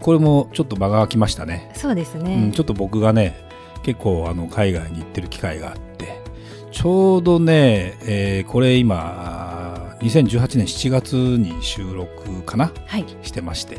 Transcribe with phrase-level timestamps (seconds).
[0.00, 3.48] これもちょっと間が空きましたね、そうですね、うん、ちょっと僕がね
[3.82, 6.22] 結構あの海外に行ってる機会があって。
[6.72, 12.72] ちょうどね、えーこれ今2018年7月に収録かな？
[12.86, 13.06] はい。
[13.22, 13.78] してまして。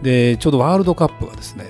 [0.00, 1.66] でちょうどワールドカップがですね、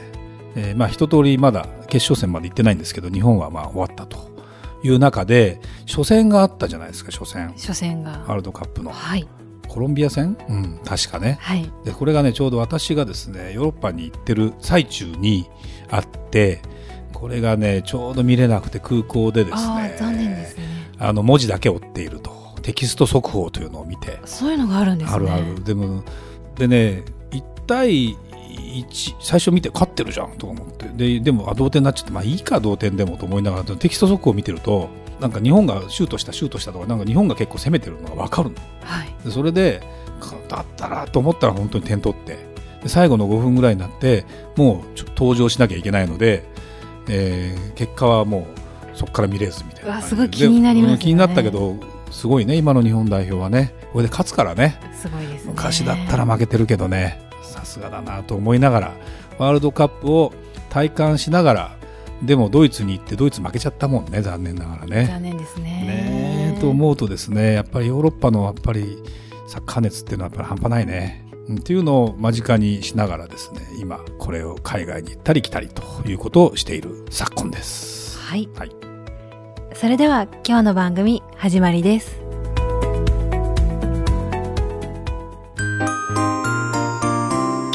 [0.55, 4.30] えーまあ一通りまだ決勝戦まで行ってないんですけど日本はまあ終わったと
[4.85, 7.49] いう中で初戦があったじゃないですか初戦。
[7.55, 8.12] 初戦が。
[8.12, 8.93] ワールドカップの。
[8.93, 9.27] はい
[9.73, 11.39] コロンビア戦、うん、確かね。
[11.41, 11.73] はい。
[11.83, 15.49] でこれがねちょうど私がですねヨーロッパに行ってる最中に
[15.91, 16.60] あって
[17.15, 20.65] これがねちょうど見れなくて空港でですあねあ残念ですね。
[20.99, 22.43] あの文字だけ追っていると。
[22.61, 24.21] テキスト速報というのを見て。
[24.27, 25.15] そういうのがあるんですね。
[25.15, 25.65] あるある。
[25.65, 26.05] でも
[26.57, 30.85] でね1対1最初見て勝ってるじゃんと思って。
[30.89, 34.91] ででもあ同点になっちゃってまあいいか同点でもと思いながらテキスト速報を見てると
[35.23, 38.56] なんか日本がシュートしたシュートしたとかなんか日本が結構攻めてるのが分かるの。
[38.82, 39.15] はい。
[39.24, 39.80] でそれで
[40.20, 42.38] かだったらと思ったら本当に点取って
[42.82, 44.24] で最後の5分ぐらいになって
[44.56, 46.45] もうちょ登場しなきゃいけないので、
[47.09, 48.46] えー結果はも
[48.95, 51.02] うそこから見れずみたいなすごい気になりますよね。
[51.02, 51.76] 気になったけど
[52.10, 53.74] すごいね今の日本代表はね。
[53.93, 54.78] これで勝つからね。
[54.95, 55.52] すごいですね。
[55.52, 57.20] 昔だったら負けてるけどね。
[57.43, 58.93] さすがだなと思いながら
[59.38, 60.32] ワールドカップを
[60.70, 61.76] 体感しながら
[62.23, 65.06] でもドイツに行ってドイツ負けちゃったもんね残念ながらね。
[65.06, 69.03] 残念ですねねえと思うとですねやっぱりヨーロッパのやっぱり
[69.48, 71.26] サッカー熱っていうのはやっぱり半端ないね。
[71.48, 78.19] うんっていうのを間近にしながらですね今これを海外に行ったり来たりということをしている昨今です。
[78.20, 78.70] はいはい、
[79.75, 82.22] それでは今日の番組始まりです。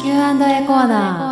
[0.00, 1.27] Q&A コーナー。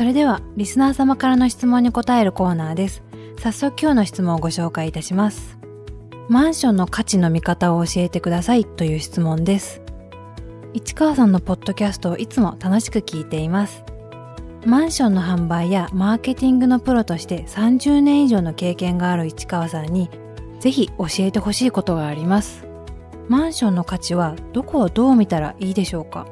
[0.00, 3.02] それではリスナー様からの質問に答えるコーナーです。
[3.38, 5.58] 早速今日の質問をご紹介いたします。
[6.30, 9.82] マンションの価値の見方を教えてくださいという質問です。
[10.72, 13.84] 市川さんのポッドキャストをいつも楽しく聞いています。
[14.64, 20.08] マンションの販売やマーケティングのプロとして30年以上の経験がある市川さんに
[20.60, 22.66] ぜひ教えてほしいことがあります。
[23.28, 26.26] マンションの価値はどこをどう見たらいいでしょうか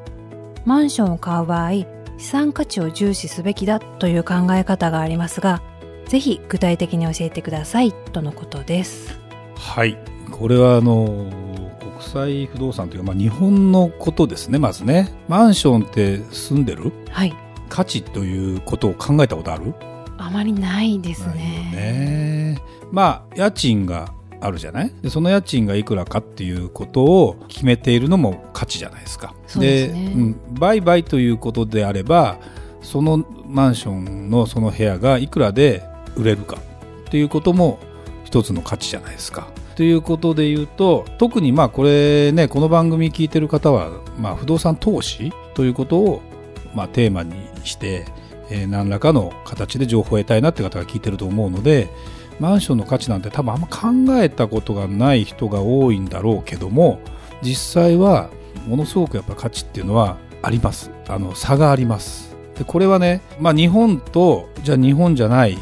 [0.65, 5.61] マンションを買う場合、資産価値を重視すべきだという考え方がありますが、
[6.05, 9.17] ぜひ具体的に教えてくださいとのことです。
[9.55, 9.97] はい、
[10.29, 11.31] これはあの
[11.79, 16.91] 国際不動産というか、まあ、日本のことですねまずねマンションって住んでる？
[17.09, 17.33] はい。
[17.69, 19.73] 価値ということを考えたことある？
[20.17, 21.71] あまりないですね。
[21.73, 24.91] ねまあ家賃があるじゃない？
[25.01, 29.33] でその家賃がいくらかっていうことを決めているのも価値じゃないですか。
[29.43, 32.39] ですねうん、売買ということであれば
[32.81, 35.83] そのマンションのその部屋がいくらで
[36.15, 37.79] 売れるかっていうことも
[38.23, 39.47] 一つの価値じゃないですか。
[39.75, 43.89] ということで言うと特にまあこれねこの番組聞いてる方は、
[44.19, 46.21] まあ、不動産投資ということを、
[46.75, 47.33] まあ、テーマに
[47.63, 48.05] して、
[48.49, 51.89] えー何らかの形で情報を得たいなって方が聞いてると思うので
[52.39, 53.87] マンションの価値なんて多分あんま考
[54.21, 56.99] えたことがない人が多いんだろうけども
[57.41, 58.29] 実際は
[58.67, 60.91] ものすごくやっぱ価値っていうのはあります。
[61.07, 62.35] あの差があります。
[62.57, 65.57] でこれはね、まあ、日本とじゃあ日本じゃない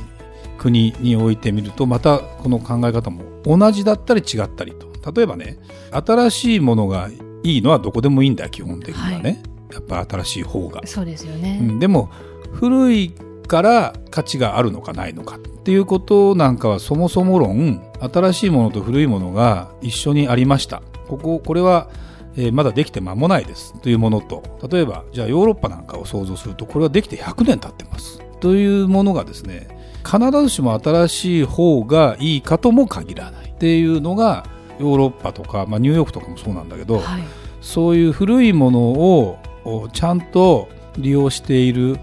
[0.57, 4.87] 国においてみるとまたこの考え方も同じだったり違ったりと。
[5.11, 5.57] 例えばね
[5.91, 7.09] 新しいものが
[7.43, 10.81] いいのはどこでもいいんだよ基本的にはね、やっぱ新しい方が。
[10.85, 11.59] そうですようね。
[11.59, 12.09] ん、でも
[12.51, 13.13] 古い
[13.47, 20.81] から価値があるのかないのかっていうことなんかはそもそも論新しいものと古いものが一緒にありました。
[21.07, 21.89] こここれは、
[22.35, 23.73] えーまだできて間もないです。
[23.81, 28.21] というものと例えばじゃあヨーロッパなんかを想像するとこれはできて100年経ってます。
[28.39, 29.67] というものがですね
[30.05, 34.45] 必ずしも新しい方がいいかとも限らないっていうのが
[34.79, 37.23] ヨーロッパとか、まあ、ニューヨークとかもそうなんだけど、はい。
[37.61, 41.97] そういう古いものをおちゃんと利用している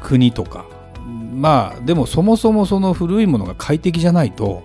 [0.00, 0.66] 国とか
[1.34, 4.62] まあでもそもそもその古いものが快適じゃないと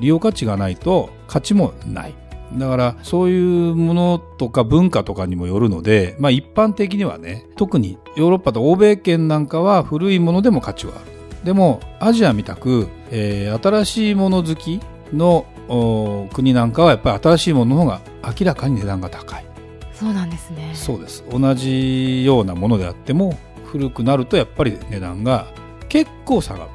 [0.00, 2.14] 利用価値がないと価値もない。
[2.56, 11.14] だからそういうものとか文化とかにもよるので、まあ、一般的にはね特にヨーロッパと欧米圏なんかは古いものでも価値はある。
[11.44, 14.80] でもアジアみたく、えー新しいもの好き
[15.12, 18.00] のお国なんかはやっぱり新しいものの方が
[18.38, 19.44] 明らかに値段が高い。
[19.92, 20.70] そうなんですね。
[20.74, 21.24] そうです。
[21.30, 23.36] 同じようなものであっても
[23.66, 25.46] 古くなるとやっぱり値段が
[25.94, 26.70] 結構下がる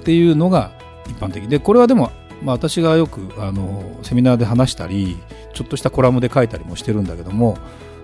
[0.00, 0.72] っていうのが
[1.06, 1.48] 一般的。
[1.48, 2.12] でこれはでも、
[2.42, 5.16] まあ、私がよくあのセミナーで話したり
[5.54, 7.56] ちょっとしたコラムで書いたりもしてるんだけども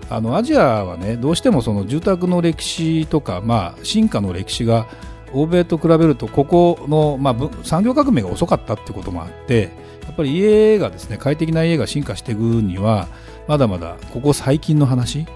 [0.09, 4.87] あのアジアはねどうしてもその住宅の歴史とか、まあ、進化の歴史が
[5.33, 9.69] 欧米と比べるとここの、まあ、産業革命が遅かったってこともあって
[10.05, 13.07] やっぱり家がですね快適な家が進化していくには
[13.47, 15.27] まだまだここ最近の話。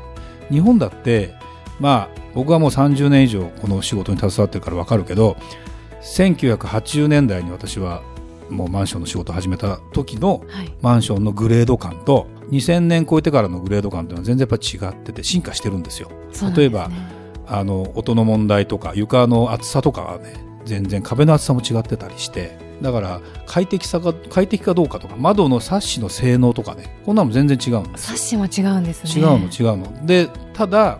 [0.50, 1.36] 日本だって
[1.80, 5.38] まあ僕はもう30年以上この仕事に携わってるから分かるけど
[6.02, 8.02] 1980年代に私は
[8.50, 10.44] もうマンションの仕事を始めた時の
[10.81, 16.10] マンションのグレード感と2000年超えてからのグレード感というのは全然やっぱ違ってて進化してるんですよ。
[16.31, 16.90] すね、例えば
[17.48, 20.34] あの音の問題とか床の厚さとかはね
[20.66, 29.22] 全然壁の厚さも違ってたりしてだから快適さが快適かどうかとか窓のサッシの性能とかねこんなの全然違うんですサッシも違うんですね。
[29.22, 30.06] 違うの違うの。
[30.06, 31.00] でただ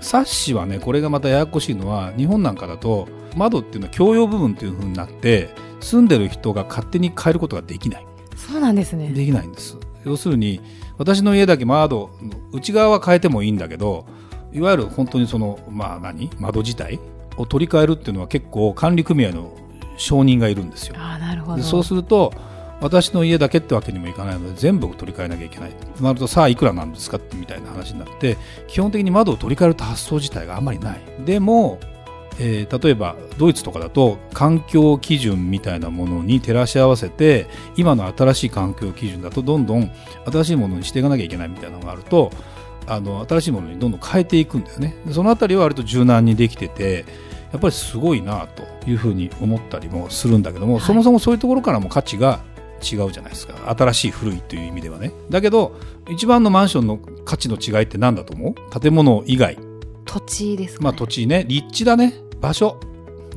[0.00, 5.50] サッシはねこれがまたややこしいのは日本なんかだと窓っていうのは共用部分っていうふうになって
[5.80, 8.06] 住んでる人が勝手に変えることができない。
[8.36, 9.08] そうなんですね。
[9.10, 9.76] できないんです。
[10.04, 10.60] 要するに
[10.98, 12.10] 私の家だけ窓
[12.52, 14.06] 内側は変えてもいいんだけど
[14.52, 16.30] いわゆる本当にそのまあ何？
[16.38, 17.00] 窓自体
[17.36, 19.56] を取り替えるっていうのは結構管理組合の
[19.96, 20.94] 承認がいるんですよ。
[20.98, 21.62] あなるほど。
[21.62, 22.32] そうすると
[22.80, 26.02] 私の家だけってわけにもいかないので全部取り替えなきゃいけないと。
[26.02, 28.36] なるとさあいくらなんですかってみたいな話になって
[28.68, 31.00] 基本的に窓を取り替えると発想自体があんまりない。
[31.24, 31.78] でも
[32.38, 37.46] えー、例えばドイツとかだと環境基準みたいなものに照らし合わせて
[37.76, 39.90] 今の新しい環境基準だとどんどん
[40.30, 42.30] 新しいものにしていかなきゃいけないみたいなのがあると
[42.86, 44.94] あの新しいものにどんどん変えていくんだよね。
[45.10, 47.04] そのあたりは割と柔軟にできてて
[47.52, 52.40] やっぱりすごいなというふうに思ったりもするんだけども、はい、そもそもそういうところからも価値が
[52.82, 53.74] 違うじゃないですか。
[53.76, 55.12] 新しい古いという意味ではね。
[55.30, 55.76] だけど
[56.08, 58.80] 一番のマンションの価値の違いって何だと思う？
[58.80, 59.58] 建物以外。
[60.04, 61.44] 土地ですか、ね、まあ土地ね。
[61.48, 62.14] 立地だね。
[62.40, 62.78] 場所。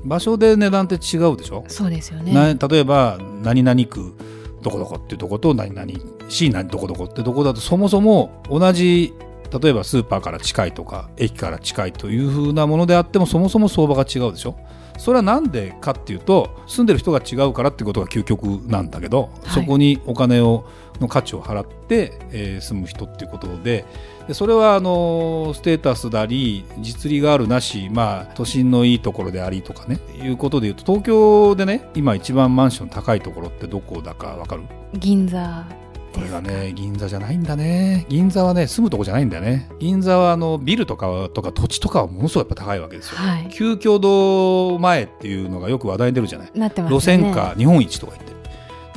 [0.05, 1.65] 場所で値段って違うでしょ？
[1.67, 2.57] そうですよね。
[2.69, 4.13] 例えば何々区
[4.61, 5.91] どこどこっていうとこと何々
[6.29, 9.13] 市何どこどこってとこだとそもそも同じ
[9.51, 14.55] 例えばスーパーから近いとか駅から近いというふうなものであってもそもそも相場が違うでしょ？
[14.97, 20.65] それは何でかっていうと住んでる人が違うからってことが究極なんだけど、はい、そこにお金を
[20.99, 23.85] の価値を払って、えー、住む人っていうことで
[24.27, 34.63] でそれはあのステータスであり実利があるなし、まあ、都心のいいところでありとかねいうことでいうと東京でね今一番マンション高いところってどこだか分かる？
[34.95, 35.65] 銀座
[36.13, 38.05] これがね銀座じゃないんだね。
[38.09, 39.69] 銀座はね住むとこじゃないんだよね。
[39.79, 46.51] 銀座はあのビルとかとか土地とかはものすごいやっぱ高いわけですよ、はい、旧共同前っていうのがよく話題に出るじゃない？
[46.55, 48.39] なってます、ね、路線価日本一とか言って。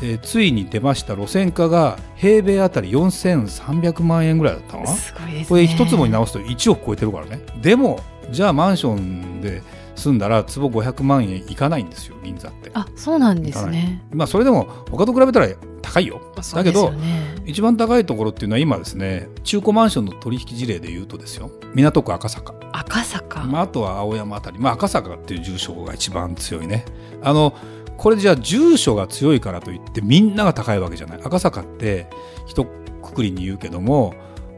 [0.05, 4.87] えー、ついに出ました路線価が平米あたり4300万円ぐらいだったかな？
[4.89, 7.41] すごいです、ね、これ一坪に直すと1億超えてるからね。
[7.61, 8.01] でも
[8.33, 9.63] じゃあマンションで
[9.95, 12.71] 住んだら坪500万円いかないんですよ銀座って。
[12.75, 14.03] あそうなんですね。
[14.13, 15.49] まあそれでも他と比べたら
[15.83, 16.21] 高いよ。
[16.55, 21.51] だけど、ね、一番高いところっていうのは今ですね中古マンションの取引事例でいうとですよ。
[21.75, 22.55] 港区赤坂。
[22.73, 26.85] 赤坂、まあ、あとは青山あたり、まあ、赤坂っていう住所が一番強いね。
[27.23, 27.55] あの
[27.99, 31.21] これじゃあ住所が強いからといってみんなが高いわけじゃない。
[31.23, 32.09] 赤坂って
[32.47, 32.67] 一
[33.03, 34.15] 括りに言うけども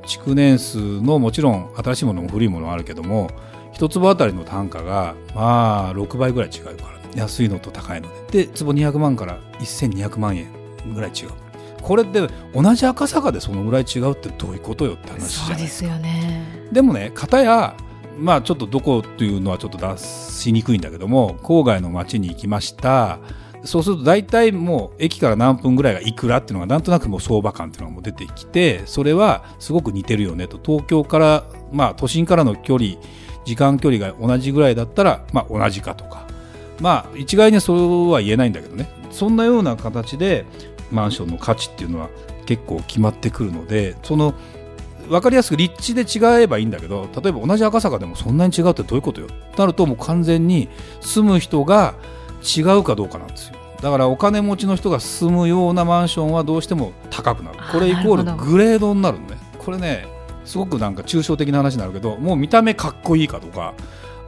[0.06, 3.30] 築年数のもちろん新しいものも古いものもあるけども
[3.74, 8.44] 一坪あたりの単価がまあ6倍ぐらい違うから、ね、安いのと高いので。
[8.46, 10.48] で坪200万から1200万円
[10.94, 11.30] ぐらい違う。
[11.82, 15.90] これって同じ赤坂でそのぐらい違うってどういうことよって話じゃないですか。
[15.90, 16.68] そうですよね。
[16.72, 17.74] でもね片や
[18.18, 23.18] まあちょっとどこというのはちょっと出しにくいんだけども郊外の町に行きました。
[23.64, 30.60] そうすると大体もう駅から何分ぐらいがいくらっていうのがなんとなくもう相場感っていうのがもう出てきてそれはすごく似てるよねと。
[30.62, 32.96] 東京からまあ都心からの距離
[33.44, 36.24] 時間距離が同じぐらいだったらまあ同じかとか。
[36.80, 37.74] まあ一概にそ
[38.08, 38.88] うは言えないんだけどね。
[39.10, 40.44] そんなような形で
[40.90, 42.08] マンションの価値っていうのは
[42.46, 44.34] 結構決まってくるのでその
[45.08, 49.28] 分かりやすく立地で違えばいいんだけど例えば同じ赤坂でもそんなに違うってどういうことよ？
[49.28, 50.68] となるともう完全に
[51.00, 51.94] 住む人が
[52.42, 53.56] 違うかどうかなんですよ。
[53.80, 57.58] だからお金持ちの人が住むようなマンションはどうしても高くなる。
[57.70, 59.36] これイコールグレードになるのね。
[59.58, 60.06] これね
[60.44, 63.74] すごくなんか抽象的な話になるけどもう見た目かっこいいかとか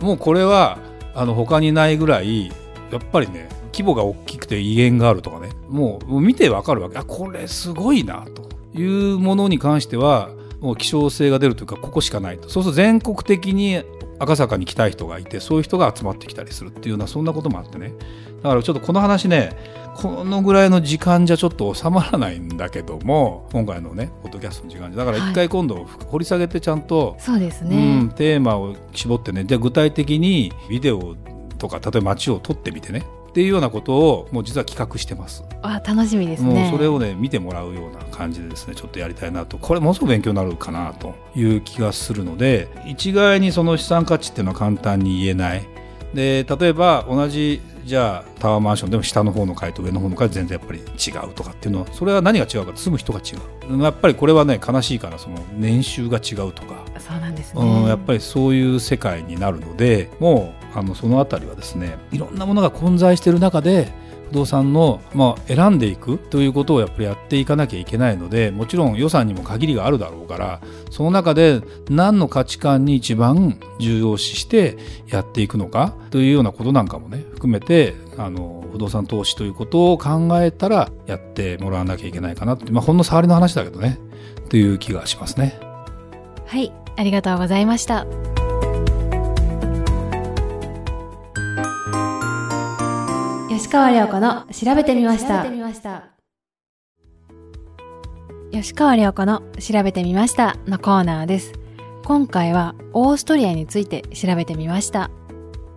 [0.00, 0.78] もうこれは
[1.14, 2.48] あの他にないぐらい
[2.90, 6.98] やっぱりね規模が大きくて威厳があるとかねもう見てわかるわけ。
[6.98, 10.30] あこれすごいなというものに関しては
[10.60, 12.48] もう希少性が出るというかここしかないと。
[12.48, 13.82] そうすると全国的に
[14.18, 17.92] 赤坂に来たい人がいてそういう人が集まってきたりするっていうようなそんなこともあってね。
[18.42, 19.56] だからちょっとこの話ね
[19.96, 25.04] このぐらいの時間じゃちょっと収まらないんだけども今回のねポッドキャストの時間じゃ。
[25.04, 28.10] だから一回今度掘り下げてちゃんと、そうですうねん、。
[28.10, 29.44] テーマを絞ってね。
[29.44, 31.16] じゃあ具体的にビデオ
[31.58, 33.04] とか例えば街を撮ってみてね
[33.36, 35.44] っていうようなことをもう実は企画してます。
[35.60, 36.70] あ、楽しみですもうね。
[36.72, 45.68] それをね見てもらうような感じでですねちょっとやりたいなとこれものすごく勉強になるかなという気がするので一概にその資産価値っていうのは簡単に言えない
[46.14, 53.34] で例えば同じじゃあタワーマンションでも下の方の階と上の方の階全然やっぱり違うとかっていうのはそれは何が違うか住む人が違
[53.70, 57.62] うやっぱりこれはね悲しいからその年収が違うとかそうなんですね。
[57.62, 63.92] うん、やっぱりそういう世界になるのでもうあのそのあたりはですねいろんなものが混在している中で
[64.30, 83.98] 不動産の、まあ、選んでいくということをやっぱりやっていかなきゃいけないのでもちろん予算にも限りがあるだろうからその中で何の価値観に一番重要視してやっていくのかというようなことなんかもね含めてあの不動産投資ということを考えたらやってもらわなきゃいけないかなって、まあ、ほんの触りの話だけどね
[84.48, 85.58] という気がしますね。
[86.46, 88.06] はい、ありがとうございました。
[93.66, 95.44] 吉川良子の調べてみました。
[98.52, 101.52] 吉川良子の調べてみましたのコーナーです。
[102.04, 105.10] 今回はオーストリアについて調べてみました。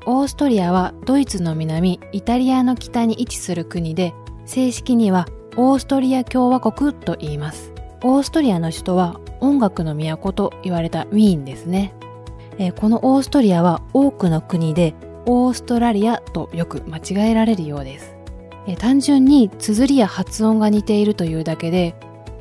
[0.05, 4.13] オーストリアはドイツの南、イタリアの北に位置する国で、
[4.45, 5.27] 正式には
[5.57, 7.73] オーストリア共和国と言います。
[8.03, 11.95] オーストリアの首都は音楽の都と言われたウィーンですね。
[12.59, 14.93] えーこのオーストリアは多くの国で
[15.25, 18.15] オーストラリアとよく間違えられるようです。
[18.67, 21.95] え単純に綴りや発音が似ているというだけで、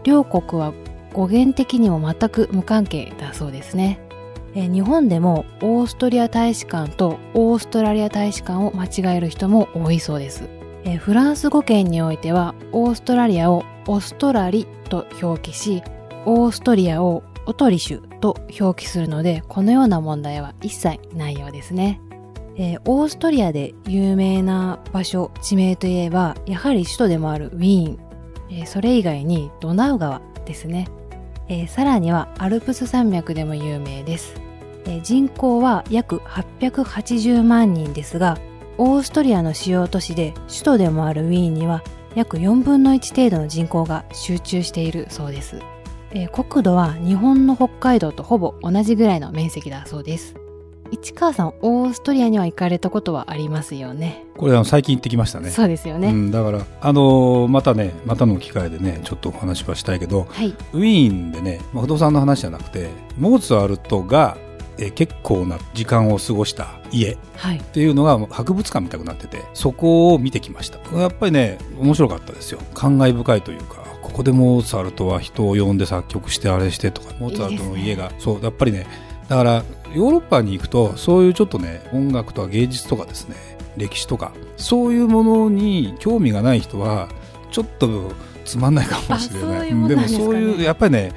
[0.04, 0.72] 両国は
[1.12, 4.00] 語源的にも全く無関係だそうですね。
[4.54, 10.48] え日本でもオーストリア大使館とオーストラリア大使館を間違える人も多いそうです。
[10.84, 15.82] えフランス語圏においてはオーストラリアをオストラリと表記し、
[16.26, 22.00] オーストリアをオトリシュと表記するので、このような問題は一切ないようですね。
[22.60, 27.98] えーオーストリアで有名な場所、地名といえば、やはり首都でもあるウィーン。
[28.50, 30.88] えーそれ以外にドナウ川ですね。
[31.48, 34.34] えーさらにはアルプス山脈でも有名です。
[34.86, 38.38] え人口は約880万人ですが、
[38.76, 41.82] オーストリアの主要都市で首都でもあるウィーンには
[42.14, 45.60] 約4分の1程度の人口が集中しているそうです。
[46.12, 50.34] え国土は日本の北海道とほぼ同じぐらいの面積だそうです。
[50.90, 54.24] 市川さん、オーストリアには行かれたことはありますよね。
[54.36, 55.50] これあの最近行ってきましたね。
[55.50, 56.08] そうですよね。
[56.08, 60.54] うん、だから、あのーまたねまたの機会でねちょっとお話はしたいけどはい。
[60.72, 64.36] ウィーンでね、まあ、不動産の話じゃなくてモーツァルトが、
[64.78, 67.58] えー結構な時間を過ごした家っはい。
[67.60, 78.86] ていうのが博物館みたくなっててそこを見てきましたやっぱりね面白かったですよ感慨深いというかここでモーツァルトは人を呼んで作曲してあれしてとかモーツァルトの家がそうやっぱりね
[79.28, 83.36] だからヨーロッパに行くとそういうちょっとね音楽とか芸術とかですね
[83.76, 87.08] 歴史とかそういうものに興味がない人は
[87.50, 88.12] ちょっと
[88.44, 89.68] つまんないかもしれない。
[89.88, 91.12] でもそういうやっぱりね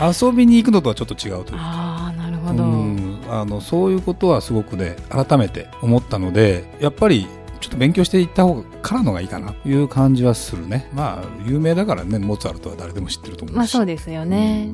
[0.00, 1.58] 遊びに行くのとはちょっと違うというか。
[1.58, 2.64] ああ、なるほど。
[2.64, 7.26] うん、あのそういうことはすごくね改めて思ったのでやっぱり
[7.60, 10.88] ちょっと勉強していった方からのがいいかなという感じはするね。
[10.92, 13.56] まあ有名だからねモーツァルトは誰でも知ってると思うし。
[13.56, 14.70] まあそうですよね。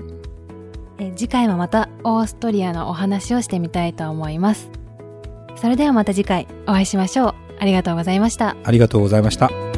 [1.02, 4.71] え次回もまたオーストリアのお話をしてみたいと思います。
[5.56, 7.35] それではまた次回お会いしましょう。
[7.59, 8.56] ありがとうございました。
[8.64, 9.71] ありがとうございました